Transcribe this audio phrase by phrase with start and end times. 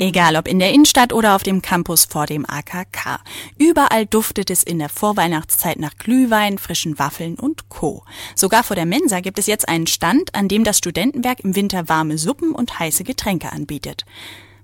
[0.00, 3.18] Egal ob in der Innenstadt oder auf dem Campus vor dem AKK.
[3.58, 8.04] Überall duftet es in der Vorweihnachtszeit nach Glühwein, frischen Waffeln und Co.
[8.36, 11.88] Sogar vor der Mensa gibt es jetzt einen Stand, an dem das Studentenwerk im Winter
[11.88, 14.04] warme Suppen und heiße Getränke anbietet.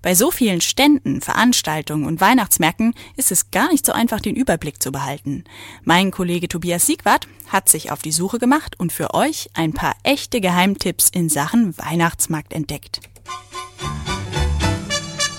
[0.03, 4.80] Bei so vielen Ständen, Veranstaltungen und Weihnachtsmärkten ist es gar nicht so einfach, den Überblick
[4.80, 5.43] zu behalten.
[5.82, 9.96] Mein Kollege Tobias Siegwart hat sich auf die Suche gemacht und für euch ein paar
[10.05, 13.01] echte Geheimtipps in Sachen Weihnachtsmarkt entdeckt.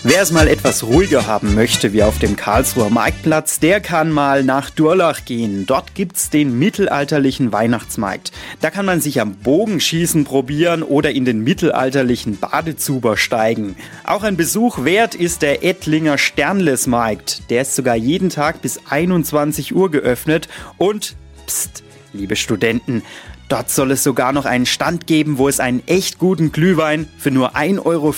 [0.08, 4.44] Wer es mal etwas ruhiger haben möchte, wie auf dem Karlsruher Marktplatz, der kann mal
[4.44, 5.66] nach Durlach gehen.
[5.66, 8.32] Dort gibt's den mittelalterlichen Weihnachtsmarkt.
[8.62, 13.78] Da kann man sich am Bogenschießen probieren oder in den mittelalterlichen Badezuber steigen.
[14.04, 17.50] Auch ein Besuch wert ist der Ettlinger Sternlesmarkt.
[17.50, 21.16] Der ist sogar jeden Tag bis 21 Uhr geöffnet und,
[21.48, 21.82] pst,
[22.14, 23.02] liebe Studenten,
[23.48, 27.30] Dort soll es sogar noch einen Stand geben, wo es einen echt guten Glühwein für
[27.30, 28.14] nur 1,50 Euro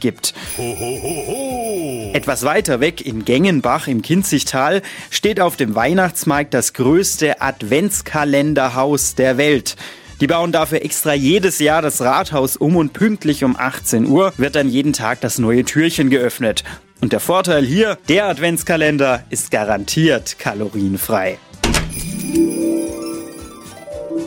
[0.00, 0.34] gibt.
[0.58, 6.72] Ho, ho, ho, Etwas weiter weg in Gengenbach im Kinzigtal steht auf dem Weihnachtsmarkt das
[6.72, 9.76] größte Adventskalenderhaus der Welt.
[10.20, 14.54] Die bauen dafür extra jedes Jahr das Rathaus um und pünktlich um 18 Uhr wird
[14.54, 16.64] dann jeden Tag das neue Türchen geöffnet.
[17.00, 21.38] Und der Vorteil hier, der Adventskalender ist garantiert kalorienfrei.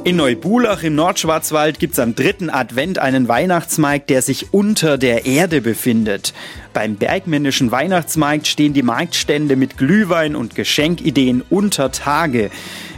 [0.08, 5.26] In Neubulach im Nordschwarzwald gibt es am dritten Advent einen Weihnachtsmarkt, der sich unter der
[5.26, 6.34] Erde befindet.
[6.72, 12.52] Beim bergmännischen Weihnachtsmarkt stehen die Marktstände mit Glühwein und Geschenkideen unter Tage.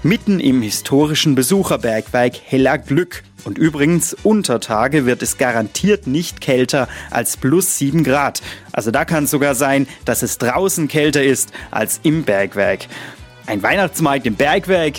[0.04, 3.24] Mitten im historischen Besucherbergwerk Heller Glück.
[3.44, 8.44] Und übrigens, unter Tage wird es garantiert nicht kälter als plus 7 Grad.
[8.72, 12.82] Also da kann es sogar sein, dass es draußen kälter ist als im Bergwerk.
[13.48, 14.98] Ein Weihnachtsmarkt im Bergwerk,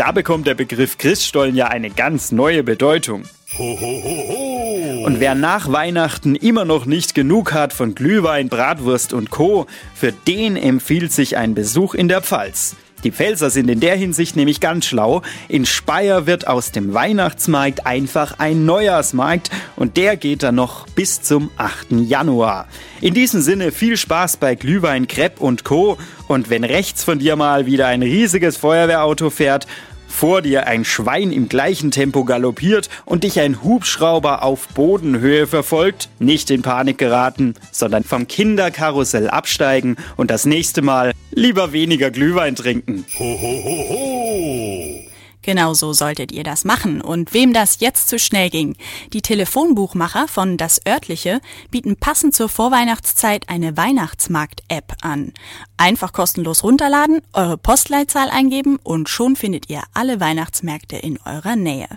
[0.00, 3.24] da bekommt der Begriff Christstollen ja eine ganz neue Bedeutung.
[3.58, 9.12] Ho, ho, ho, und wer nach Weihnachten immer noch nicht genug hat von Glühwein, Bratwurst
[9.12, 12.76] und Co., für den empfiehlt sich ein Besuch in der Pfalz.
[13.04, 15.22] Die Pfälzer sind in der Hinsicht nämlich ganz schlau.
[15.48, 21.22] In Speyer wird aus dem Weihnachtsmarkt einfach ein Neujahrsmarkt und der geht dann noch bis
[21.22, 21.92] zum 8.
[21.92, 22.68] Januar.
[23.00, 25.96] In diesem Sinne viel Spaß bei Glühwein, Crepe und Co.
[26.28, 29.66] Und wenn rechts von dir mal wieder ein riesiges Feuerwehrauto fährt,
[30.10, 36.08] vor dir ein Schwein im gleichen Tempo galoppiert und dich ein Hubschrauber auf Bodenhöhe verfolgt,
[36.18, 42.56] nicht in Panik geraten, sondern vom Kinderkarussell absteigen und das nächste Mal lieber weniger Glühwein
[42.56, 43.06] trinken.
[43.18, 44.29] Ho, ho, ho, ho.
[45.42, 47.00] Genau so solltet ihr das machen.
[47.00, 48.76] Und wem das jetzt zu schnell ging,
[49.12, 51.40] die Telefonbuchmacher von Das Örtliche
[51.70, 55.32] bieten passend zur Vorweihnachtszeit eine Weihnachtsmarkt-App an.
[55.76, 61.88] Einfach kostenlos runterladen, eure Postleitzahl eingeben und schon findet ihr alle Weihnachtsmärkte in eurer Nähe.